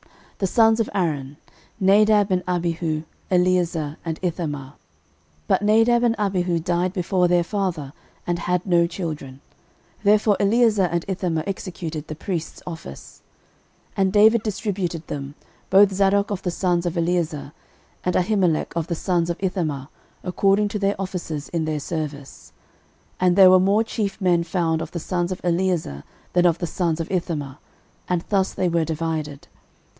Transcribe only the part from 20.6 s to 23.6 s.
to their offices in their service. 13:024:004 And there were